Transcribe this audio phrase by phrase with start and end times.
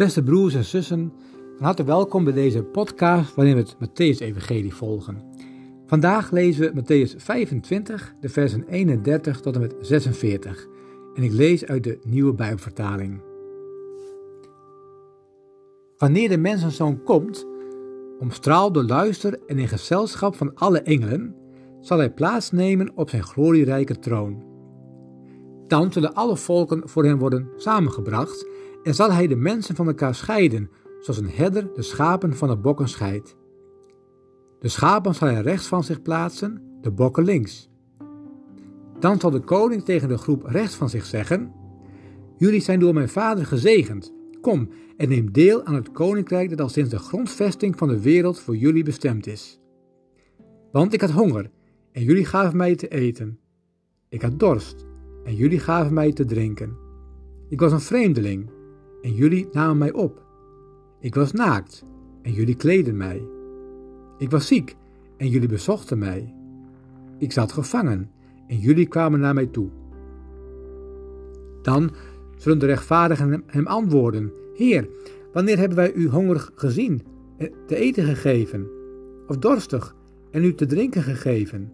[0.00, 1.12] Beste broers en zussen,
[1.56, 5.22] van harte welkom bij deze podcast waarin we het Matthäus-evangelie volgen.
[5.86, 10.66] Vandaag lezen we Matthäus 25, de versen 31 tot en met 46.
[11.14, 13.20] En ik lees uit de Nieuwe Bijbelvertaling.
[15.96, 17.46] Wanneer de mensenzoon komt,
[18.18, 21.34] omstraald door luister en in gezelschap van alle engelen,
[21.80, 24.44] zal hij plaatsnemen op zijn glorierijke troon.
[25.66, 28.46] Dan zullen alle volken voor hem worden samengebracht
[28.82, 30.70] en zal hij de mensen van elkaar scheiden,
[31.00, 33.36] zoals een herder de schapen van de bokken scheidt.
[34.58, 37.70] De schapen zal hij rechts van zich plaatsen, de bokken links.
[38.98, 41.52] Dan zal de koning tegen de groep rechts van zich zeggen:
[42.36, 44.12] Jullie zijn door mijn vader gezegend.
[44.40, 48.40] Kom en neem deel aan het koninkrijk dat al sinds de grondvesting van de wereld
[48.40, 49.60] voor jullie bestemd is.
[50.72, 51.50] Want ik had honger
[51.92, 53.38] en jullie gaven mij te eten.
[54.08, 54.86] Ik had dorst
[55.24, 56.76] en jullie gaven mij te drinken.
[57.48, 58.50] Ik was een vreemdeling
[59.02, 60.22] en jullie namen mij op.
[61.00, 61.84] Ik was naakt
[62.22, 63.22] en jullie kleden mij.
[64.18, 64.76] Ik was ziek
[65.16, 66.34] en jullie bezochten mij.
[67.18, 68.10] Ik zat gevangen
[68.46, 69.68] en jullie kwamen naar mij toe.
[71.62, 71.90] Dan
[72.36, 74.88] zullen de rechtvaardigen hem antwoorden: Heer,
[75.32, 77.02] wanneer hebben wij u hongerig gezien,
[77.36, 78.68] en te eten gegeven,
[79.26, 79.94] of dorstig
[80.30, 81.72] en u te drinken gegeven?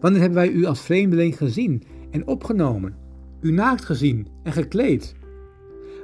[0.00, 2.96] Wanneer hebben wij u als vreemdeling gezien en opgenomen,
[3.40, 5.14] u naakt gezien en gekleed?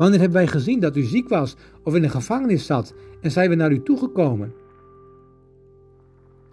[0.00, 3.48] Wanneer hebben wij gezien dat u ziek was of in de gevangenis zat en zijn
[3.48, 4.52] we naar u toegekomen?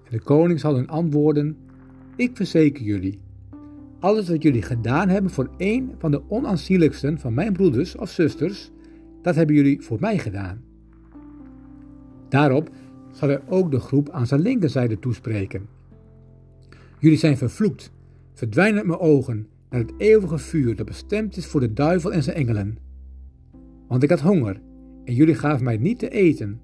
[0.03, 1.57] En de koning zal hun antwoorden:
[2.15, 3.19] Ik verzeker jullie,
[3.99, 8.71] alles wat jullie gedaan hebben voor een van de onaanzienlijksten van mijn broeders of zusters,
[9.21, 10.63] dat hebben jullie voor mij gedaan.
[12.29, 12.69] Daarop
[13.11, 15.67] zal hij ook de groep aan zijn linkerzijde toespreken.
[16.99, 17.91] Jullie zijn vervloekt,
[18.33, 22.23] verdwijnen uit mijn ogen naar het eeuwige vuur dat bestemd is voor de duivel en
[22.23, 22.86] zijn engelen.
[23.87, 24.61] Want ik had honger
[25.03, 26.61] en jullie gaven mij niet te eten.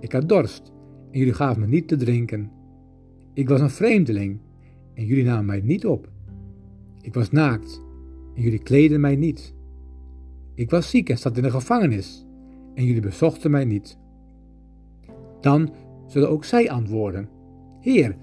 [0.00, 0.72] Ik had dorst
[1.10, 2.50] en jullie gaven me niet te drinken.
[3.34, 4.40] Ik was een vreemdeling
[4.94, 6.10] en jullie namen mij niet op.
[7.00, 7.82] Ik was naakt
[8.34, 9.54] en jullie kleden mij niet.
[10.54, 12.26] Ik was ziek en zat in de gevangenis
[12.74, 13.98] en jullie bezochten mij niet.
[15.40, 15.72] Dan
[16.06, 17.28] zullen ook zij antwoorden:
[17.80, 18.16] Heer,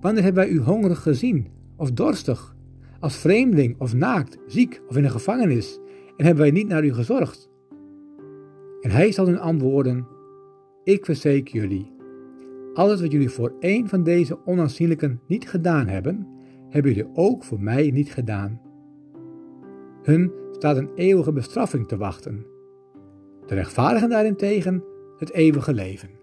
[0.00, 2.56] wanneer hebben wij u hongerig gezien of dorstig,
[3.00, 5.78] als vreemdeling of naakt, ziek of in de gevangenis
[6.18, 7.50] en hebben wij niet naar u gezorgd?
[8.80, 10.06] En hij zal hun antwoorden:
[10.84, 11.92] Ik verzeker jullie,
[12.74, 16.26] alles wat jullie voor een van deze onaanzienlijken niet gedaan hebben,
[16.68, 18.60] hebben jullie ook voor mij niet gedaan.
[20.02, 22.46] Hun staat een eeuwige bestraffing te wachten.
[23.46, 24.84] De rechtvaardigen daarentegen
[25.18, 26.17] het eeuwige leven.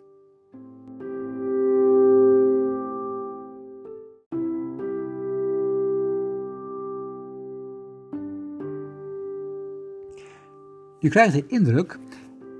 [11.05, 11.99] Je krijgt de indruk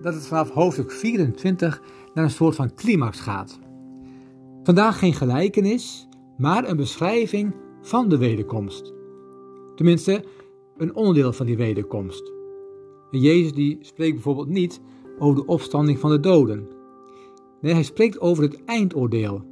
[0.02, 1.82] dat het vanaf hoofdstuk 24
[2.14, 3.60] naar een soort van climax gaat.
[4.64, 6.08] Vandaag geen gelijkenis,
[6.38, 8.94] maar een beschrijving van de wederkomst.
[9.76, 10.24] Tenminste,
[10.78, 12.32] een onderdeel van die wederkomst.
[13.12, 14.82] Jezus die spreekt bijvoorbeeld niet
[15.20, 16.68] over de opstanding van de doden.
[17.62, 19.44] Nee, hij spreekt over het eindoordeel.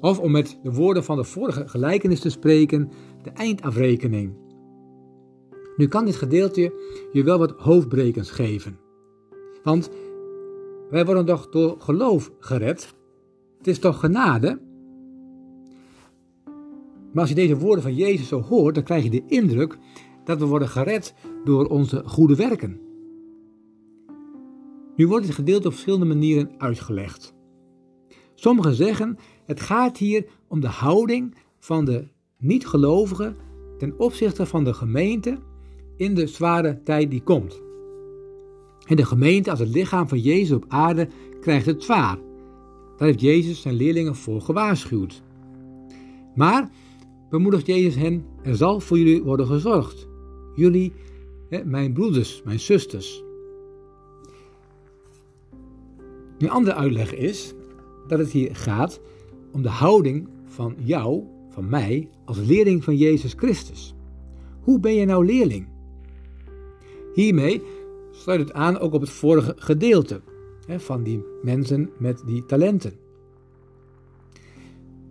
[0.00, 2.90] Of om met de woorden van de vorige gelijkenis te spreken,
[3.22, 4.43] de eindafrekening.
[5.76, 6.72] Nu kan dit gedeelte
[7.12, 8.78] je wel wat hoofdbrekens geven.
[9.62, 9.90] Want
[10.90, 12.94] wij worden toch door geloof gered.
[13.58, 14.60] Het is toch genade?
[17.12, 19.78] Maar als je deze woorden van Jezus zo hoort, dan krijg je de indruk
[20.24, 21.14] dat we worden gered
[21.44, 22.80] door onze goede werken.
[24.96, 27.34] Nu wordt dit gedeelte op verschillende manieren uitgelegd.
[28.34, 32.08] Sommigen zeggen het gaat hier om de houding van de
[32.38, 33.36] niet-gelovigen
[33.78, 35.38] ten opzichte van de gemeente
[35.96, 37.62] in de zware tijd die komt.
[38.86, 41.08] En de gemeente als het lichaam van Jezus op aarde
[41.40, 42.18] krijgt het zwaar.
[42.96, 45.22] Daar heeft Jezus zijn leerlingen voor gewaarschuwd.
[46.34, 46.70] Maar
[47.30, 50.08] bemoedigt Jezus hen, er zal voor jullie worden gezorgd.
[50.54, 50.92] Jullie,
[51.64, 53.22] mijn broeders, mijn zusters.
[56.38, 57.54] Een andere uitleg is
[58.08, 59.00] dat het hier gaat
[59.52, 63.94] om de houding van jou, van mij, als leerling van Jezus Christus.
[64.60, 65.73] Hoe ben je nou leerling?
[67.14, 67.62] Hiermee
[68.10, 70.20] sluit het aan ook op het vorige gedeelte
[70.66, 72.92] hè, van die mensen met die talenten.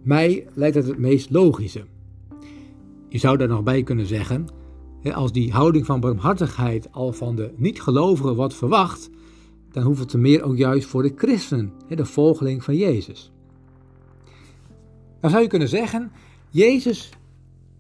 [0.02, 1.86] Mij lijkt het het meest logische.
[3.08, 4.48] Je zou daar nog bij kunnen zeggen,
[5.02, 9.10] hè, als die houding van barmhartigheid al van de niet-gelovigen wordt verwacht,
[9.72, 13.32] dan hoeft het te meer ook juist voor de christenen, hè, de volgeling van Jezus.
[15.20, 16.12] Dan zou je kunnen zeggen,
[16.50, 17.10] Jezus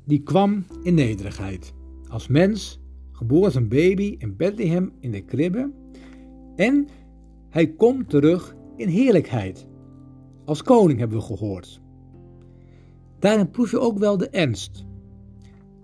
[0.04, 1.74] die kwam in nederigheid.
[2.08, 2.80] Als mens
[3.24, 5.72] geboren als een baby in Bethlehem in de kribbe.
[6.56, 6.88] En
[7.50, 9.68] hij komt terug in heerlijkheid.
[10.46, 11.81] Als koning hebben we gehoord.
[13.20, 14.86] Daarin proef je ook wel de ernst.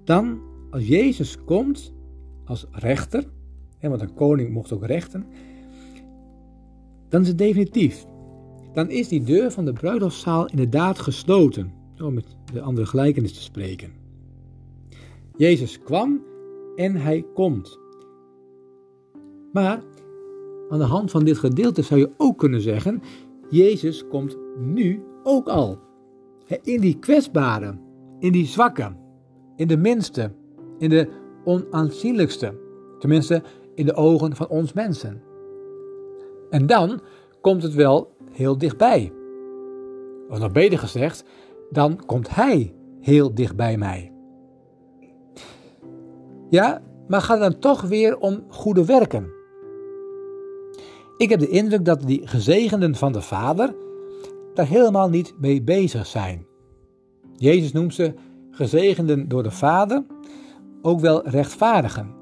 [0.04, 0.40] Dan,
[0.70, 1.94] als Jezus komt
[2.46, 3.24] als rechter,
[3.82, 5.26] want een koning mocht ook rechten,
[7.10, 8.06] dan is het definitief.
[8.74, 11.72] Dan is die deur van de bruiloftszaal inderdaad gesloten,
[12.02, 13.92] om met de andere gelijkenis te spreken.
[15.38, 16.28] Jezus kwam
[16.80, 17.80] en hij komt.
[19.52, 19.84] Maar
[20.70, 23.02] aan de hand van dit gedeelte zou je ook kunnen zeggen:
[23.50, 25.80] Jezus komt nu ook al.
[26.62, 27.78] In die kwetsbare,
[28.20, 28.92] in die zwakke,
[29.56, 30.32] in de minste,
[30.78, 31.08] in de
[31.44, 32.54] onaanzienlijkste,
[33.00, 33.44] tenminste
[33.76, 35.22] in de ogen van ons mensen.
[36.50, 37.02] En dan
[37.42, 39.14] komt het wel heel dichtbij.
[40.30, 41.24] Of nog beter gezegd,
[41.70, 44.19] dan komt Hij heel dichtbij mij.
[46.50, 49.32] Ja, maar gaat het dan toch weer om goede werken?
[51.18, 53.76] Ik heb de indruk dat die gezegenden van de Vader
[54.54, 56.46] daar helemaal niet mee bezig zijn.
[57.36, 58.14] Jezus noemt ze
[58.52, 60.04] gezegenden door de Vader,
[60.82, 62.16] ook wel rechtvaardigen.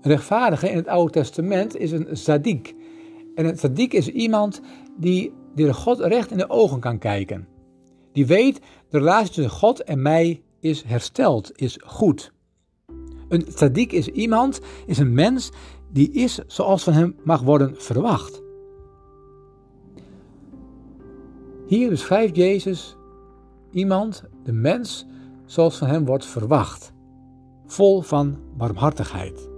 [0.00, 2.74] Een rechtvaardige in het Oude Testament is een sadiek.
[3.34, 4.60] En een sadiek is iemand
[4.98, 7.48] die de God recht in de ogen kan kijken.
[8.12, 12.32] Die weet, de relatie tussen God en mij is hersteld, is goed.
[13.30, 15.50] Een sadiek is iemand, is een mens
[15.92, 18.42] die is zoals van hem mag worden verwacht.
[21.66, 22.96] Hier beschrijft Jezus
[23.70, 25.06] iemand, de mens,
[25.44, 26.92] zoals van hem wordt verwacht,
[27.66, 29.48] vol van barmhartigheid.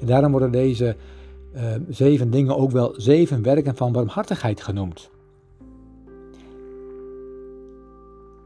[0.00, 0.96] En daarom worden deze
[1.54, 5.10] uh, zeven dingen ook wel zeven werken van barmhartigheid genoemd.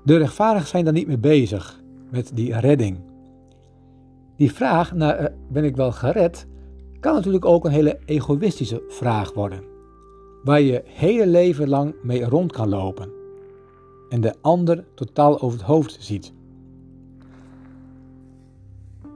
[0.04, 1.80] De rechtvaardigen zijn daar niet mee bezig
[2.10, 3.07] met die redding.
[4.38, 6.46] Die vraag naar uh, ben ik wel gered
[7.00, 9.62] kan natuurlijk ook een hele egoïstische vraag worden,
[10.44, 13.10] waar je hele leven lang mee rond kan lopen
[14.08, 16.32] en de ander totaal over het hoofd ziet.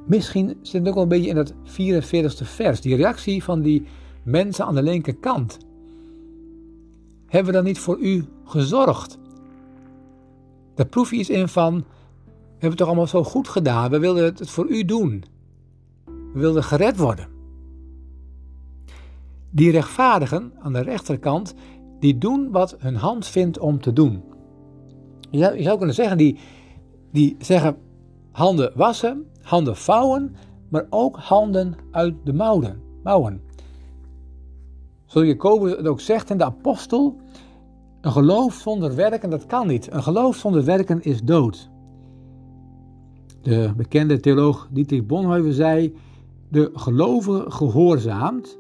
[0.07, 3.87] Misschien zit het ook wel een beetje in dat 44ste vers, die reactie van die
[4.23, 5.59] mensen aan de linkerkant.
[7.27, 9.19] Hebben we dan niet voor u gezorgd?
[10.75, 11.85] Daar proef je iets in van,
[12.63, 15.25] hebben het toch allemaal zo goed gedaan, we wilden het voor u doen.
[16.05, 17.29] We wilden gered worden.
[19.51, 21.55] Die rechtvaardigen aan de rechterkant,
[22.01, 24.23] die doen wat hun hand vindt om te doen.
[25.31, 26.39] Je zou, je zou kunnen zeggen, die,
[27.13, 27.77] die zeggen
[28.31, 30.37] handen wassen, handen vouwen,
[30.69, 32.83] maar ook handen uit de mouwen.
[33.03, 33.43] mouwen.
[35.07, 37.21] Zoals Jacobus het ook zegt in de apostel,
[38.01, 39.93] een geloof zonder werken, dat kan niet.
[39.93, 41.71] Een geloof zonder werken is dood.
[43.43, 45.97] De bekende theoloog Dietrich Bonhoeffer zei,
[46.49, 48.59] de gelovige gehoorzaamt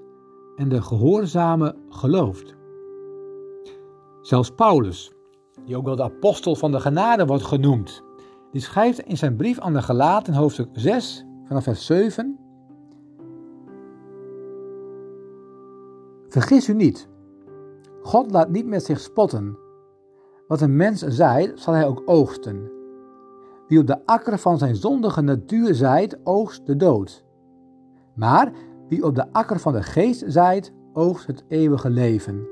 [0.56, 2.54] en de gehoorzame gelooft.
[4.20, 5.12] Zelfs Paulus,
[5.64, 8.02] die ook wel de apostel van de genade wordt genoemd,
[8.52, 12.38] die schrijft in zijn brief aan de Galaten hoofdstuk 6 vanaf vers 7.
[16.28, 17.08] Vergis u niet,
[18.02, 19.58] God laat niet met zich spotten.
[20.48, 22.81] Wat een mens zaait, zal hij ook oogsten.
[23.72, 27.24] Wie op de akker van zijn zondige natuur zaait, oogst de dood.
[28.14, 28.52] Maar
[28.88, 32.46] wie op de akker van de geest zaait, oogst het eeuwige leven.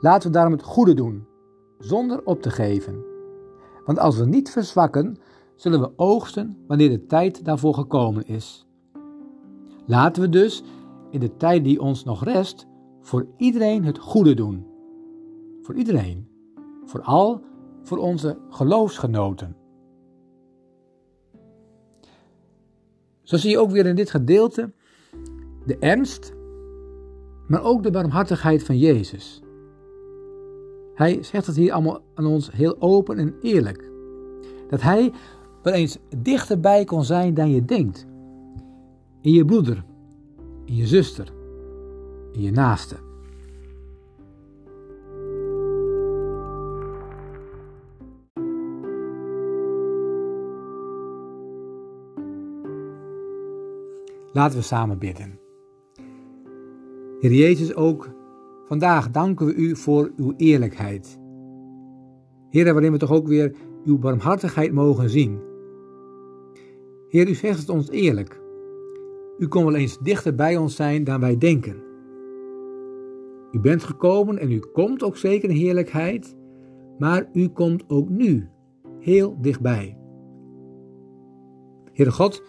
[0.00, 1.26] Laten we daarom het goede doen,
[1.78, 3.04] zonder op te geven.
[3.84, 5.16] Want als we niet verzwakken,
[5.54, 8.66] zullen we oogsten wanneer de tijd daarvoor gekomen is.
[9.86, 10.62] Laten we dus,
[11.10, 12.66] in de tijd die ons nog rest,
[13.00, 14.66] voor iedereen het goede doen.
[15.62, 16.28] Voor iedereen.
[16.84, 17.40] Vooral
[17.82, 19.64] voor onze geloofsgenoten.
[23.26, 24.72] Zo zie je ook weer in dit gedeelte
[25.64, 26.32] de ernst,
[27.46, 29.42] maar ook de barmhartigheid van Jezus.
[30.94, 33.90] Hij zegt het hier allemaal aan ons heel open en eerlijk.
[34.68, 35.12] Dat hij
[35.62, 38.06] wel eens dichterbij kon zijn dan je denkt.
[39.20, 39.84] In je broeder,
[40.64, 41.32] in je zuster,
[42.32, 43.05] in je naaste.
[54.36, 55.38] Laten we samen bidden.
[57.20, 58.08] Heer Jezus, ook
[58.66, 61.20] vandaag danken we u voor uw eerlijkheid.
[62.50, 65.40] Heer, waarin we toch ook weer uw barmhartigheid mogen zien.
[67.08, 68.40] Heer, u zegt het ons eerlijk.
[69.38, 71.82] U kon wel eens dichter bij ons zijn dan wij denken.
[73.52, 76.36] U bent gekomen en u komt ook zeker in heerlijkheid,
[76.98, 78.48] maar u komt ook nu
[78.98, 79.98] heel dichtbij.
[81.92, 82.42] Heere God,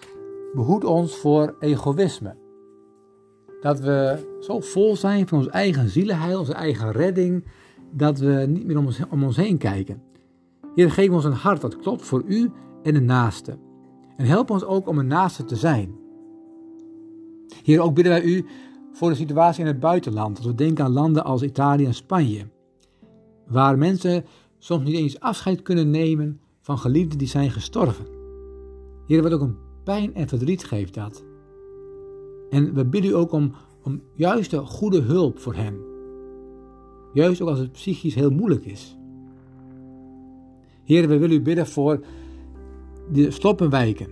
[0.57, 2.35] behoed ons voor egoïsme.
[3.61, 7.45] dat we zo vol zijn van ons eigen zielenheil, onze eigen redding,
[7.91, 8.77] dat we niet meer
[9.09, 10.01] om ons, heen kijken.
[10.75, 12.51] Heer, geef ons een hart dat klopt voor u
[12.83, 13.57] en de naaste.
[14.15, 15.95] En help ons ook om een naaste te zijn.
[17.63, 18.45] Heer, ook bidden wij u
[18.91, 20.37] voor de situatie in het buitenland.
[20.37, 22.47] Als we denken aan landen als Italië en Spanje.
[23.47, 24.25] Waar mensen
[24.57, 28.05] soms niet eens afscheid kunnen nemen van geliefden die zijn gestorven.
[29.07, 31.23] Heer, wat ook een pijn en verdriet geeft dat.
[32.49, 33.51] En we bidden u ook om,
[33.83, 34.01] om
[34.65, 35.75] goede hulp voor hen.
[37.13, 38.97] Juist ook als het psychisch heel moeilijk is.
[40.83, 41.99] Heer, we willen u bidden voor
[43.11, 44.07] de sloppenwijken.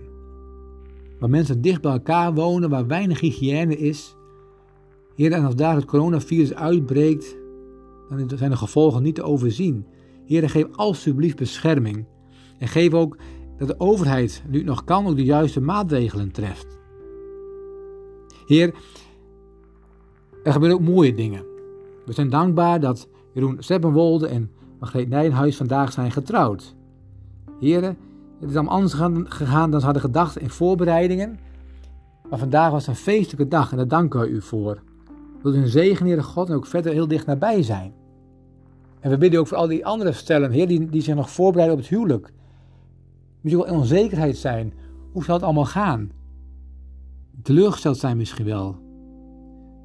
[1.18, 4.16] Waar mensen dicht bij elkaar wonen, waar weinig hygiëne is.
[5.14, 7.36] Heer, en als daar het coronavirus uitbreekt,
[8.08, 9.86] dan zijn de gevolgen niet te overzien.
[10.26, 12.04] Heer, geef alsjeblieft bescherming.
[12.58, 13.16] En geef ook
[13.58, 16.78] dat de overheid, nu nog kan, ook de juiste maatregelen treft.
[18.46, 18.74] Heer,
[20.44, 21.44] er gebeuren ook mooie dingen.
[22.04, 26.74] We zijn dankbaar dat Jeroen Seppenwolde en Margreet Nijenhuis vandaag zijn getrouwd.
[27.60, 27.96] Heren,
[28.40, 28.92] het is allemaal anders
[29.24, 31.38] gegaan dan ze hadden gedacht in voorbereidingen.
[32.30, 34.82] Maar vandaag was een feestelijke dag en daar danken we u voor.
[35.42, 37.92] Wilt u een zegen, Heere God, en ook verder heel dicht nabij zijn.
[39.00, 41.76] En we bidden ook voor al die andere stellen, Heer, die, die zich nog voorbereiden
[41.76, 42.32] op het huwelijk.
[43.46, 44.72] Misschien wel in onzekerheid zijn.
[45.12, 46.10] Hoe zal het allemaal gaan?
[47.42, 48.76] Teleurgesteld zijn misschien wel.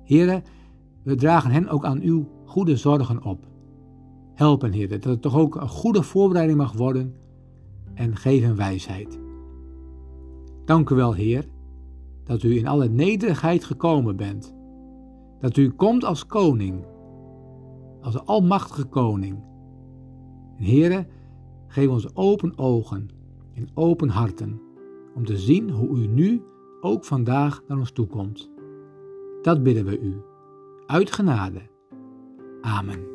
[0.03, 0.43] Heren,
[1.03, 3.47] we dragen hen ook aan uw goede zorgen op.
[4.33, 7.15] Help hen, Heer, dat het toch ook een goede voorbereiding mag worden
[7.93, 9.19] en geef hen wijsheid.
[10.65, 11.47] Dank u wel, Heer,
[12.23, 14.55] dat u in alle nederigheid gekomen bent.
[15.39, 16.85] Dat u komt als koning,
[18.01, 19.43] als almachtige koning.
[20.57, 21.07] En
[21.67, 23.19] geef ons open ogen
[23.53, 24.61] en open harten
[25.15, 26.43] om te zien hoe u nu
[26.81, 28.49] ook vandaag naar ons toekomt.
[29.41, 30.21] Dat bidden we u.
[30.85, 31.61] Uit genade.
[32.61, 33.10] Amen.